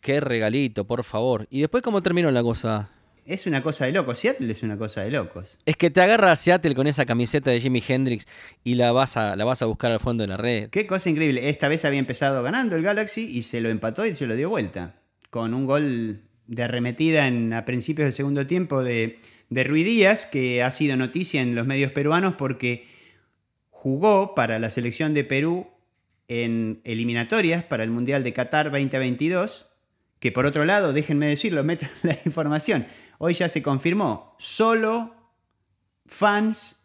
[0.01, 1.47] qué regalito, por favor.
[1.51, 2.91] ¿Y después cómo terminó la cosa?
[3.27, 4.19] Es una cosa de locos.
[4.19, 5.59] Seattle es una cosa de locos.
[5.67, 8.27] Es que te agarra a Seattle con esa camiseta de Jimi Hendrix
[8.65, 10.71] y la vas a, la vas a buscar al fondo de la red.
[10.71, 11.49] Qué cosa increíble.
[11.49, 14.49] Esta vez había empezado ganando el Galaxy y se lo empató y se lo dio
[14.49, 14.97] vuelta
[15.29, 20.27] con un gol de arremetida en, a principios del segundo tiempo de, de Rui Díaz,
[20.27, 22.87] que ha sido noticia en los medios peruanos porque
[23.71, 25.69] jugó para la selección de Perú
[26.27, 29.70] en eliminatorias para el Mundial de Qatar 2022,
[30.21, 32.87] que por otro lado, déjenme decirlo, metan la información,
[33.19, 35.15] hoy ya se confirmó, solo
[36.07, 36.77] fans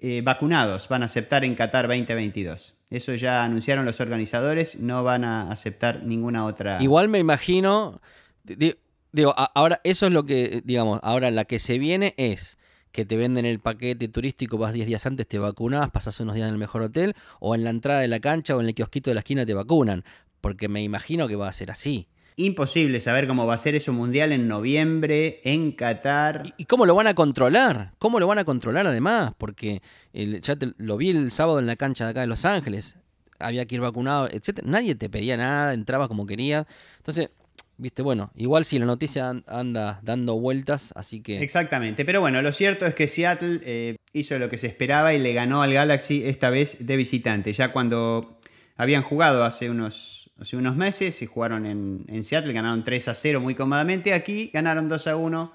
[0.00, 2.74] eh, vacunados van a aceptar en Qatar 2022.
[2.90, 6.82] Eso ya anunciaron los organizadores, no van a aceptar ninguna otra.
[6.82, 8.00] Igual me imagino,
[8.44, 12.58] digo, ahora eso es lo que, digamos, ahora la que se viene es
[12.92, 16.46] que te venden el paquete turístico, vas 10 días antes, te vacunas, pasas unos días
[16.46, 19.10] en el mejor hotel, o en la entrada de la cancha o en el kiosquito
[19.10, 20.04] de la esquina te vacunan,
[20.40, 22.06] porque me imagino que va a ser así.
[22.36, 26.42] Imposible saber cómo va a ser eso mundial en noviembre en Qatar.
[26.56, 27.92] ¿Y, cómo lo van a controlar?
[27.98, 29.34] ¿Cómo lo van a controlar además?
[29.38, 32.96] Porque ya lo vi el sábado en la cancha de acá de Los Ángeles.
[33.38, 34.62] Había que ir vacunado, etc.
[34.64, 36.66] Nadie te pedía nada, entrabas como querías.
[36.96, 37.30] Entonces,
[37.76, 41.40] viste, bueno, igual si la noticia anda dando vueltas, así que...
[41.40, 45.18] Exactamente, pero bueno, lo cierto es que Seattle eh, hizo lo que se esperaba y
[45.18, 47.52] le ganó al Galaxy esta vez de visitante.
[47.52, 48.38] Ya cuando
[48.76, 53.40] habían jugado hace unos hace unos meses, se jugaron en, Seattle, ganaron 3 a 0
[53.40, 54.14] muy cómodamente.
[54.14, 55.52] Aquí ganaron 2 a 1,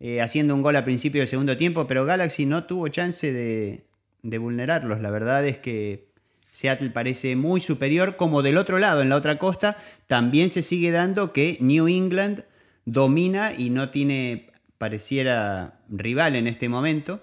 [0.00, 3.84] eh, haciendo un gol a principio del segundo tiempo, pero Galaxy no tuvo chance de,
[4.22, 5.00] de vulnerarlos.
[5.00, 6.08] La verdad es que
[6.50, 9.76] Seattle parece muy superior, como del otro lado, en la otra costa,
[10.06, 12.44] también se sigue dando que New England
[12.84, 17.20] domina y no tiene, pareciera, rival en este momento.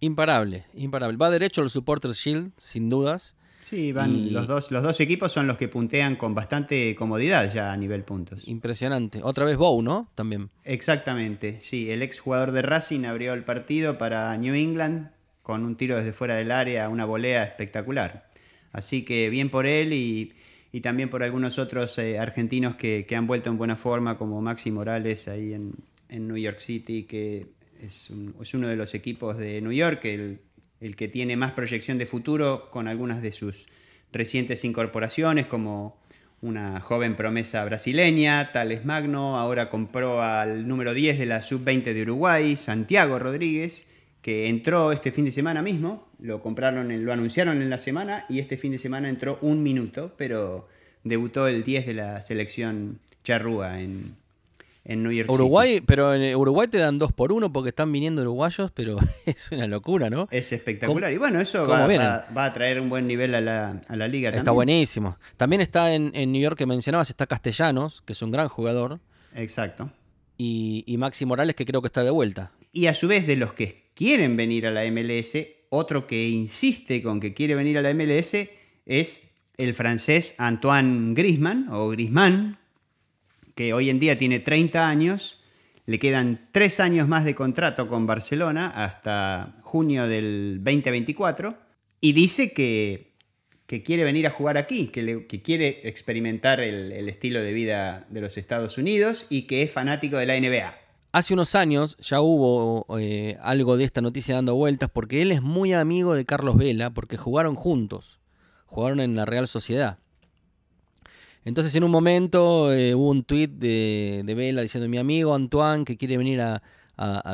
[0.00, 1.18] Imparable, imparable.
[1.18, 3.36] Va derecho al Supporters Shield, sin dudas.
[3.60, 7.72] Sí, van los, dos, los dos equipos son los que puntean con bastante comodidad ya
[7.72, 8.48] a nivel puntos.
[8.48, 9.20] Impresionante.
[9.22, 10.10] Otra vez Bow, ¿no?
[10.14, 10.50] También.
[10.64, 11.90] Exactamente, sí.
[11.90, 15.10] El ex jugador de Racing abrió el partido para New England
[15.42, 18.28] con un tiro desde fuera del área, una volea espectacular.
[18.72, 20.32] Así que bien por él y,
[20.80, 25.28] también por algunos otros eh, argentinos que, han vuelto en buena forma, como Maxi Morales
[25.28, 25.74] ahí en,
[26.08, 27.48] New York City, que
[27.80, 30.40] es, es, uno de los equipos de New York, el
[30.80, 33.68] el que tiene más proyección de futuro con algunas de sus
[34.12, 35.98] recientes incorporaciones, como
[36.42, 42.02] una joven promesa brasileña, Tales Magno, ahora compró al número 10 de la sub-20 de
[42.02, 43.86] Uruguay, Santiago Rodríguez,
[44.22, 48.38] que entró este fin de semana mismo, lo compraron, lo anunciaron en la semana y
[48.38, 50.68] este fin de semana entró un minuto, pero
[51.04, 54.16] debutó el 10 de la selección charrúa en,
[54.84, 58.22] en New York Uruguay, pero en Uruguay te dan dos por uno porque están viniendo
[58.22, 60.28] uruguayos, pero es una locura, ¿no?
[60.30, 61.12] Es espectacular.
[61.12, 64.50] Y bueno, eso va, a traer un buen nivel a la, a la liga Está
[64.50, 65.18] buenísimo.
[65.36, 69.00] También está en, New York que mencionabas, está Castellanos, que es un gran jugador.
[69.34, 69.90] Exacto.
[70.38, 72.52] Y, y Maxi Morales, que creo que está de vuelta.
[72.72, 75.36] Y a su vez, de los que quieren venir a la MLS,
[75.68, 78.34] otro que insiste con que quiere venir a la MLS
[78.86, 82.58] es el francés Antoine Griezmann, o Griezmann,
[83.54, 85.40] que hoy en día tiene 30 años,
[85.86, 91.56] le quedan 3 años más de contrato con Barcelona hasta junio del 2024
[92.00, 93.10] y dice que,
[93.66, 98.36] que quiere venir a jugar aquí, que, quiere experimentar el, estilo de vida de los
[98.36, 100.74] Estados Unidos y que es fanático de la NBA.
[101.12, 105.42] Hace unos años ya hubo eh, algo de esta noticia dando vueltas porque él es
[105.42, 108.20] muy amigo de Carlos Vela porque jugaron juntos,
[108.66, 109.98] jugaron en la Real Sociedad.
[111.44, 115.96] Entonces en un momento eh, hubo un tuit de, Vela diciendo mi amigo Antoine que
[115.96, 116.62] quiere venir a,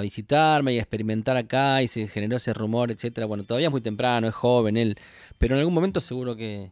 [0.00, 3.26] visitarme y a experimentar acá y se generó ese rumor, etcétera.
[3.26, 4.96] Bueno, todavía es muy temprano, es joven él,
[5.38, 6.70] pero en algún momento seguro que,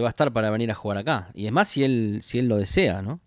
[0.00, 1.30] va a estar para venir a jugar acá.
[1.34, 3.18] Y es más si él, si él lo desea, ¿no?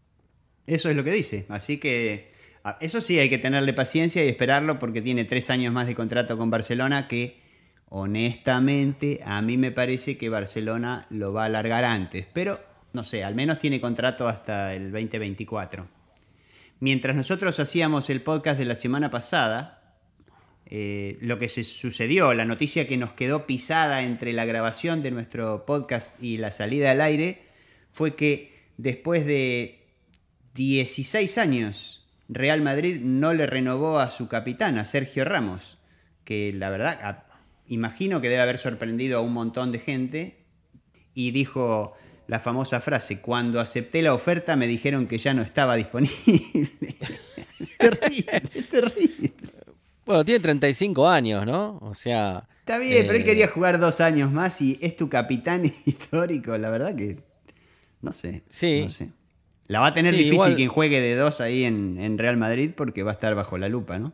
[0.66, 1.46] Eso es lo que dice.
[1.50, 2.32] Así que
[2.80, 6.38] eso sí hay que tenerle paciencia y esperarlo porque tiene tres años más de contrato
[6.38, 7.42] con Barcelona que
[7.90, 12.26] honestamente a mí me parece que Barcelona lo va a alargar antes.
[12.32, 12.60] Pero
[12.96, 15.88] no sé, al menos tiene contrato hasta el 2024.
[16.80, 19.94] Mientras nosotros hacíamos el podcast de la semana pasada,
[20.66, 25.12] eh, lo que se sucedió, la noticia que nos quedó pisada entre la grabación de
[25.12, 27.44] nuestro podcast y la salida al aire,
[27.92, 29.86] fue que después de
[30.56, 35.78] 16 años, Real Madrid no le renovó a su capitán, a Sergio Ramos,
[36.24, 37.26] que la verdad,
[37.68, 40.46] imagino que debe haber sorprendido a un montón de gente,
[41.16, 41.94] y dijo,
[42.28, 46.16] la famosa frase, cuando acepté la oferta me dijeron que ya no estaba disponible.
[47.78, 49.34] terrible, terrible.
[50.06, 51.80] Bueno, tiene 35 años, ¿no?
[51.82, 52.48] O sea...
[52.60, 56.58] Está bien, pero él eh, quería jugar dos años más y es tu capitán histórico,
[56.58, 57.20] la verdad que...
[58.02, 58.44] No sé.
[58.50, 58.82] Sí.
[58.84, 59.10] No sé.
[59.68, 63.02] La va a tener difícil quien juegue de dos ahí en, en Real Madrid porque
[63.02, 64.14] va a estar bajo la lupa, ¿no?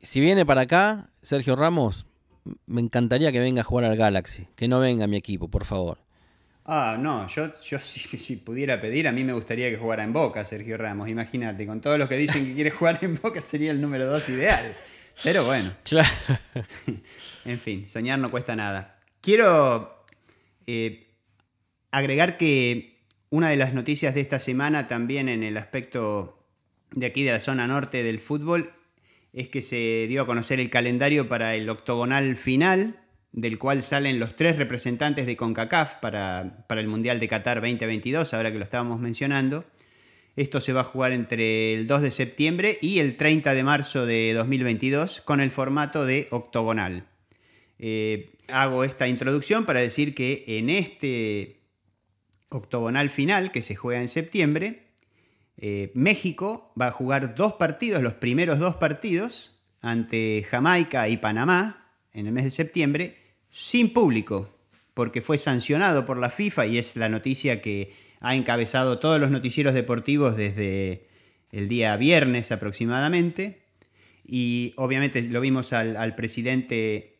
[0.00, 2.06] Si viene para acá, Sergio Ramos,
[2.66, 4.46] me encantaría que venga a jugar al Galaxy.
[4.54, 5.98] Que no venga a mi equipo, por favor.
[6.68, 10.44] Ah, no, yo, yo si, pudiera pedir, a mí me gustaría que jugara en Boca
[10.44, 11.08] Sergio Ramos.
[11.08, 14.28] Imagínate, con todos los que dicen que quiere jugar en Boca sería el número dos
[14.28, 14.74] ideal.
[15.22, 15.72] Pero bueno.
[15.84, 16.08] Claro.
[17.44, 18.98] en fin, soñar no cuesta nada.
[19.20, 20.04] Quiero
[20.66, 21.06] eh,
[21.92, 23.00] agregar que
[23.30, 26.44] una de las noticias de esta semana también en el aspecto
[26.90, 28.72] de aquí de la zona norte del fútbol
[29.32, 32.98] es que se dio a conocer el calendario para el octogonal final
[33.36, 38.50] del cual salen los tres representantes de CONCACAF para, el Mundial de Qatar 2022, ahora
[38.50, 39.66] que lo estábamos mencionando.
[40.36, 44.06] Esto se va a jugar entre el 2 de septiembre y el 30 de marzo
[44.06, 47.04] de 2022 con el formato de octogonal.
[47.78, 51.60] Eh, hago esta introducción para decir que en este
[52.48, 54.86] octogonal final que se juega en septiembre,
[55.58, 61.92] eh, México va a jugar dos partidos, los primeros dos partidos, ante Jamaica y Panamá
[62.14, 64.50] en el mes de septiembre, sin público,
[64.94, 69.30] porque fue sancionado por la FIFA y es la noticia que ha encabezado todos los
[69.30, 71.06] noticieros deportivos desde
[71.52, 73.62] el día viernes aproximadamente.
[74.24, 77.18] Y obviamente lo vimos al, presidente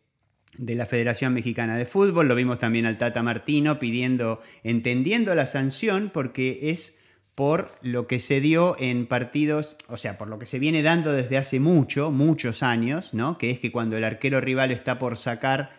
[0.58, 5.46] de la Federación Mexicana de Fútbol, lo vimos también al Tata Martino pidiendo, entendiendo la
[5.46, 6.96] sanción, porque es
[7.34, 11.12] por lo que se dio en partidos, o sea, por lo que se viene dando
[11.12, 13.36] desde hace mucho, muchos años, ¿no?
[13.36, 15.70] Que es que cuando el arquero rival está por sacar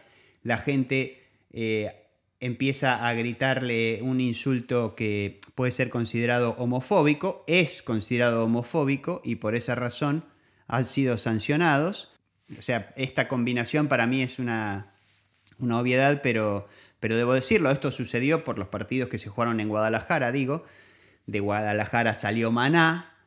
[0.47, 2.07] la gente eh,
[2.39, 9.55] empieza a gritarle un insulto que puede ser considerado homofóbico, es considerado homofóbico y por
[9.55, 10.23] esa razón
[10.67, 12.13] han sido sancionados.
[12.57, 14.93] O sea, esta combinación para mí es una,
[15.59, 16.69] una obviedad, pero,
[17.01, 20.63] pero debo decirlo, esto sucedió por los partidos que se jugaron en Guadalajara, digo.
[21.25, 23.17] De Guadalajara salió Maná,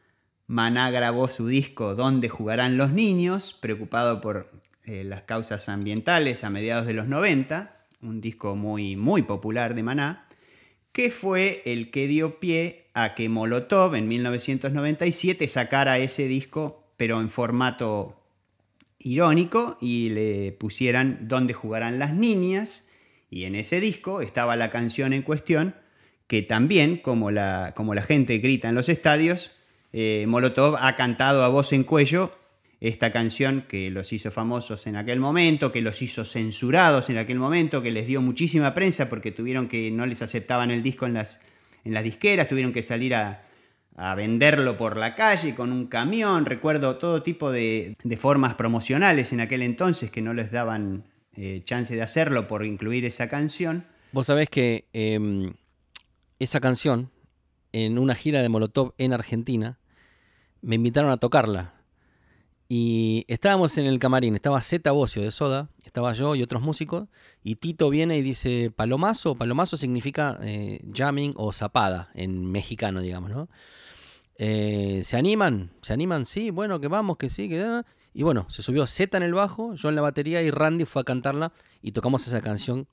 [0.46, 4.50] Maná grabó su disco Donde jugarán los niños, preocupado por
[4.90, 9.84] eh, las causas ambientales a mediados de los 90, un disco muy, muy popular de
[9.84, 10.26] Maná,
[10.90, 17.20] que fue el que dio pie a que Molotov en 1997 sacara ese disco, pero
[17.20, 18.20] en formato
[18.98, 22.88] irónico, y le pusieran Dónde jugarán las niñas,
[23.30, 25.76] y en ese disco estaba la canción en cuestión,
[26.26, 29.52] que también, como la, como la gente grita en los estadios,
[29.92, 32.39] eh, Molotov ha cantado a voz en cuello
[32.80, 37.38] esta canción que los hizo famosos en aquel momento, que los hizo censurados en aquel
[37.38, 41.14] momento, que les dio muchísima prensa porque tuvieron que no les aceptaban el disco en
[41.14, 41.40] las,
[41.84, 43.44] en las disqueras, tuvieron que salir a,
[44.16, 46.46] venderlo por la calle con un camión.
[46.46, 51.04] Recuerdo todo tipo de, formas promocionales en aquel entonces que no les daban
[51.36, 53.84] eh, chance de hacerlo por incluir esa canción.
[54.12, 55.52] Vos sabés que em,
[56.38, 57.10] esa canción,
[57.72, 59.78] en una gira de Molotov en Argentina,
[60.62, 61.74] me invitaron a tocarla
[62.72, 67.08] y estábamos en el camarín, estaba Zeta Bocio de Soda, estaba yo y otros músicos,
[67.42, 73.30] y Tito viene y dice palomazo, palomazo significa eh, jamming o zapada en mexicano, digamos,
[73.30, 73.48] ¿no?
[74.36, 75.72] Eh, ¿Se animan?
[75.82, 76.24] ¿Se animan?
[76.24, 77.82] Sí, bueno, que vamos, que sí, que...
[78.14, 81.02] Y bueno, se subió Zeta en el bajo, yo en la batería y Randy fue
[81.02, 81.52] a cantarla
[81.82, 82.86] y tocamos esa canción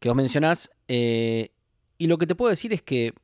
[0.00, 0.72] que vos mencionás.
[0.88, 1.52] Eh,
[1.96, 3.14] y lo que te puedo decir es que,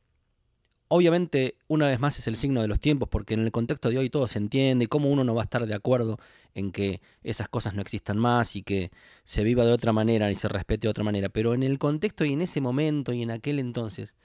[0.95, 3.97] obviamente, una vez más es el signo de los tiempos, porque en el contexto de
[3.97, 6.19] hoy todo se entiende, y cómo uno no va a estar de acuerdo
[6.55, 8.91] en que esas cosas no existan más y que
[9.25, 11.31] se viva de otra manera y se respete de otra manera.
[11.31, 14.17] Pero en el contexto y en ese momento y en aquel entonces,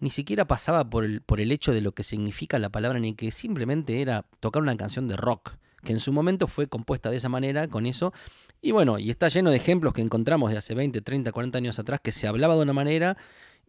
[0.00, 3.12] ni siquiera pasaba por el, por el hecho de lo que significa la palabra, ni
[3.12, 7.18] que simplemente era tocar una canción de rock, que en su momento fue compuesta de
[7.18, 8.14] esa manera, con eso.
[8.62, 11.78] Y bueno, y está lleno de ejemplos que encontramos de hace 20, 30, 40 años
[11.78, 13.18] atrás, que se hablaba de una manera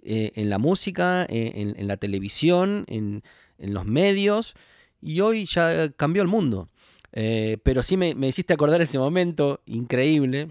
[0.04, 3.24] eh, en la música, eh, en, la televisión, en,
[3.58, 4.56] los medios,
[5.02, 6.70] y hoy ya cambió el mundo.
[7.12, 10.50] Eh, pero sí me, me, hiciste acordar ese momento increíble,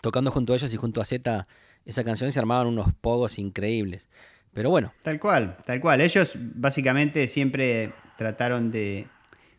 [0.00, 1.46] tocando junto a ellos y junto a Z
[1.84, 4.08] esa canción y se armaban unos pogos increíbles.
[4.54, 4.92] Pero bueno.
[5.02, 6.00] Tal cual, tal cual.
[6.00, 9.06] Ellos básicamente siempre trataron de,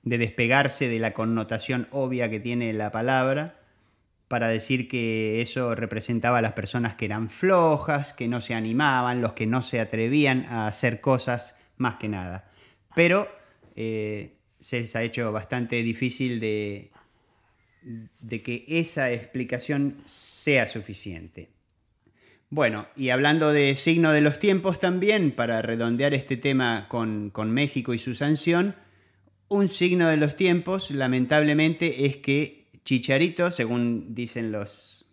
[0.04, 3.60] despegarse de la connotación obvia que tiene la palabra
[4.34, 9.22] para decir que eso representaba a las personas que eran flojas, que no se animaban,
[9.22, 12.50] los que no se atrevían a hacer cosas más que nada.
[12.96, 13.30] Pero
[13.76, 16.90] eh, se les ha hecho bastante difícil de,
[17.84, 21.52] de que esa explicación sea suficiente.
[22.50, 27.94] Bueno, y hablando de signo de los tiempos también, para redondear este tema con, México
[27.94, 28.74] y su sanción,
[29.48, 35.06] un signo de los tiempos, lamentablemente, es que Chicharito, según dicen los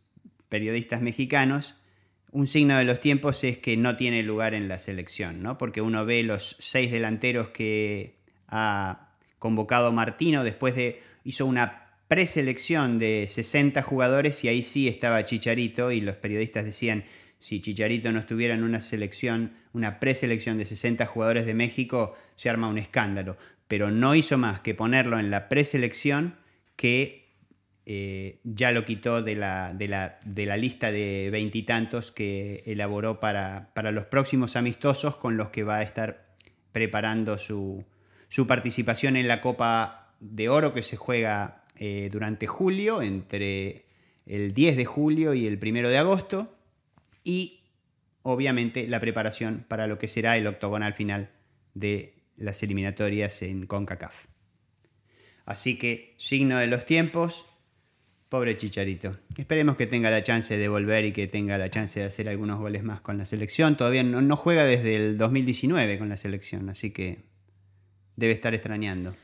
[0.48, 1.76] periodistas mexicanos,
[2.32, 5.58] un signo de los tiempos es que no tiene lugar en la selección, ¿no?
[5.58, 8.16] Porque uno ve los seis delanteros que
[8.48, 11.00] ha convocado Martino después de.
[11.24, 17.04] hizo una preselección de 60 jugadores y ahí sí estaba Chicharito y los periodistas decían,
[17.38, 22.50] si Chicharito no estuviera en una selección, una preselección de 60 jugadores de México, se
[22.50, 23.36] arma un escándalo.
[23.68, 26.36] Pero no hizo más que ponerlo en la preselección
[26.76, 27.19] que
[27.86, 33.90] eh, ya lo quitó de la, de la, lista de veintitantos que elaboró para, para,
[33.90, 36.30] los próximos amistosos con los que va a estar
[36.72, 37.84] preparando su,
[38.46, 43.86] participación en la Copa de Oro que se juega eh, durante julio, entre
[44.26, 46.56] el 10 de julio y el 1 de agosto
[47.24, 47.60] y
[48.22, 51.30] obviamente la preparación para lo que será el octogonal final
[51.74, 54.26] de las eliminatorias en CONCACAF.
[55.44, 57.46] Así que, signo de los tiempos,
[58.30, 59.16] pobre Chicharito.
[59.36, 62.60] Esperemos que tenga la chance de volver y que tenga la chance de hacer algunos
[62.60, 63.76] goles más con la selección.
[63.76, 67.24] Todavía no, juega desde el 2019 con la selección, así que
[68.14, 69.16] debe estar extrañando.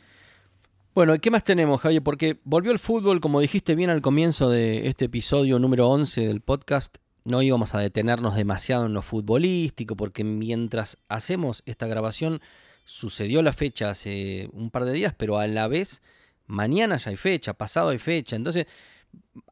[0.92, 2.02] Bueno, ¿qué más tenemos, Javier?
[2.02, 6.40] Porque volvió el fútbol, como dijiste bien al comienzo de este episodio número 11 del
[6.40, 12.40] podcast, no íbamos a detenernos demasiado en lo futbolístico, porque mientras hacemos esta grabación
[12.84, 16.02] sucedió la fecha hace un par de días, pero a la vez
[16.46, 18.34] mañana ya hay fecha, pasado hay fecha.
[18.34, 18.66] Entonces,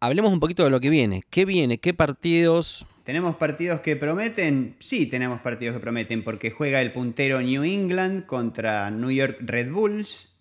[0.01, 1.23] hablemos un poquito de lo que viene.
[1.31, 1.79] ¿Qué viene?
[1.79, 2.87] ¿Qué partidos?
[3.05, 4.77] ¿Tenemos partidos que prometen?
[4.79, 9.71] Sí, tenemos partidos que prometen, porque juega el puntero New England contra New York Red
[9.71, 10.35] Bulls,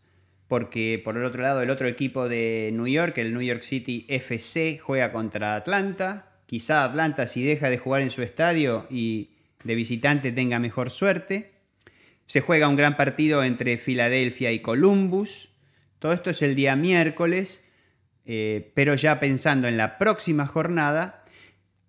[0.47, 4.05] porque por el otro lado el otro equipo de New York, el New York City
[4.07, 9.31] FC, juega contra Atlanta Quizá Atlanta si deja de jugar en su estadio y
[9.63, 11.53] de visitante tenga mejor suerte.
[12.27, 15.49] Se juega un gran partido entre Filadelfia y Columbus.
[15.97, 17.65] Todo esto es el día miércoles,
[18.25, 21.23] eh, pero ya pensando en la próxima jornada,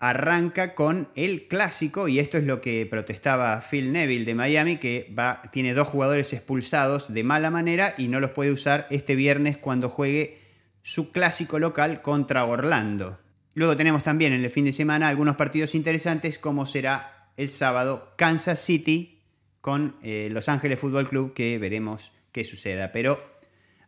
[0.00, 5.12] arranca con el clásico, y esto es lo que protestaba Phil Neville de Miami, que
[5.18, 9.56] va, tiene dos jugadores expulsados de mala manera y no los puede usar este viernes
[9.56, 10.38] cuando juegue
[10.82, 13.18] su clásico local contra Orlando.
[13.54, 18.12] Luego tenemos también en el fin de semana algunos partidos interesantes, como será el sábado
[18.16, 19.22] Kansas City
[19.60, 22.92] con eh, Los Ángeles Fútbol Club, que veremos qué suceda.
[22.92, 23.33] Pero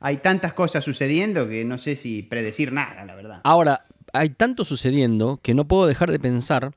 [0.00, 3.40] hay tantas cosas sucediendo que no sé si predecir nada, la verdad.
[3.44, 6.74] Ahora, hay tanto sucediendo que no puedo dejar de pensar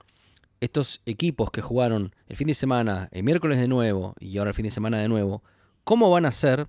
[0.61, 4.55] estos equipos que jugaron el fin de semana, el miércoles de nuevo y ahora el
[4.55, 5.43] fin de semana de nuevo,
[5.83, 6.67] ¿cómo van a ser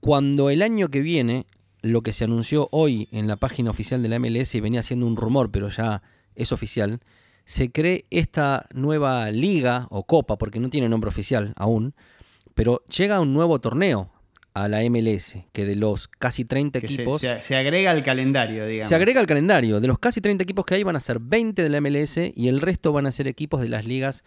[0.00, 1.46] cuando el año que viene
[1.82, 5.06] lo que se anunció hoy en la página oficial de la MLS y venía siendo
[5.06, 6.02] un rumor, pero ya
[6.34, 7.00] es oficial,
[7.44, 11.94] se cree esta nueva liga o copa, porque no tiene nombre oficial aún,
[12.54, 14.10] pero llega un nuevo torneo
[14.54, 17.20] a la MLS, que de los casi 30 equipos...
[17.20, 18.88] Se, agrega al calendario, digamos.
[18.88, 19.80] Se agrega al calendario.
[19.80, 22.46] De los casi 30 equipos que hay van a ser 20 de la MLS y
[22.46, 24.24] el resto van a ser equipos de las ligas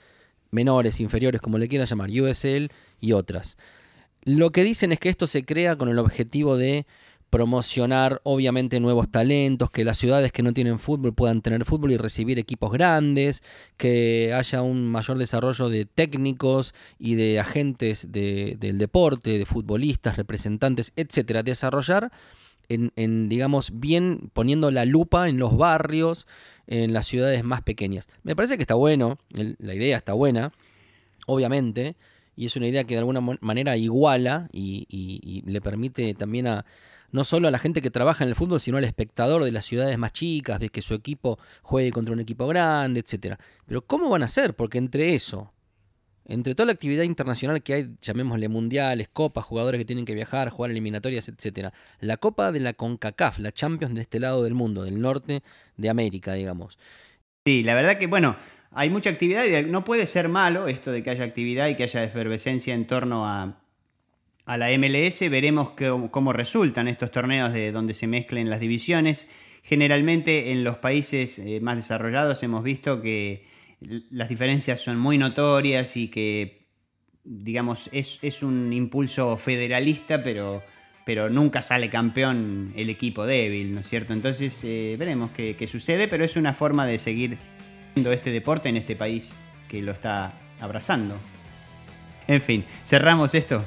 [0.52, 2.68] menores, inferiores, como le quieran llamar, USL
[3.00, 3.58] y otras.
[4.24, 6.86] Lo que dicen es que esto se crea con el objetivo de
[7.30, 11.98] promocionar obviamente nuevos talentos, que las ciudades que no tienen fútbol puedan tener fútbol y
[11.98, 13.44] recibir equipos grandes,
[13.76, 20.94] que haya un mayor desarrollo de técnicos y de agentes del deporte, de futbolistas, representantes,
[20.96, 21.44] etcétera.
[21.44, 22.12] Desarrollar
[22.70, 26.28] en, digamos, bien poniendo la lupa en los barrios,
[26.68, 28.08] en las ciudades más pequeñas.
[28.24, 30.52] Me parece que está bueno, la idea está buena,
[31.28, 31.96] obviamente,
[32.36, 36.66] y es una idea que de alguna manera iguala y, le permite también a
[37.12, 39.66] no solo a la gente que trabaja en el fútbol, sino al espectador de las
[39.66, 43.38] ciudades más chicas, de que su equipo juegue contra un equipo grande, etcétera.
[43.66, 44.56] Pero ¿cómo van a hacer?
[44.56, 45.54] Porque entre eso,
[46.26, 50.50] entre toda la actividad internacional que hay, llamémosle mundiales, copas, jugadores que tienen que viajar,
[50.50, 54.84] jugar eliminatorias, etcétera, la Copa de la CONCACAF, la Champions de este lado del mundo,
[54.84, 55.44] del norte
[55.78, 56.78] de América, digamos.
[57.46, 58.36] Sí, la verdad que, bueno,
[58.72, 61.84] hay mucha actividad y no puede ser malo esto de que haya actividad y que
[61.84, 63.62] haya efervescencia en torno a,
[64.56, 65.30] la MLS.
[65.30, 65.72] Veremos
[66.12, 69.28] cómo, resultan estos torneos de donde se mezclen las divisiones.
[69.64, 73.46] Generalmente en los países eh, más desarrollados hemos visto que
[73.82, 76.70] las diferencias son muy notorias y que,
[77.26, 80.64] digamos, es, un impulso federalista, pero,
[81.30, 84.14] nunca sale campeón el equipo débil, ¿no es cierto?
[84.14, 87.38] Entonces eh, veremos qué sucede, pero es una forma de seguir
[87.94, 89.36] viendo este deporte en este país
[89.68, 91.20] que lo está abrazando.
[92.28, 93.66] En fin, cerramos esto.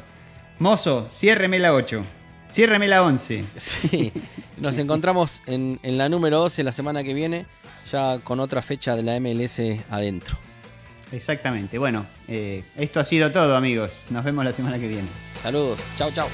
[0.61, 2.05] Mozo, ciérreme la 8.
[2.53, 3.47] Ciérreme la 11.
[3.57, 4.13] Sí,
[4.59, 7.47] nos encontramos en, en la número 12 la semana que viene
[7.91, 9.59] ya con otra fecha de la MLS
[9.89, 10.37] adentro.
[11.13, 11.79] Exactamente.
[11.79, 14.09] Bueno, eh, esto ha sido todo, amigos.
[14.11, 15.09] Nos vemos la semana que viene.
[15.35, 15.81] Saludos.
[15.97, 16.29] Chao, chao.